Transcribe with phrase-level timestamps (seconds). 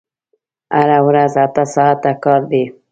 [0.75, 2.63] هره ورځ اته ساعته کار دی!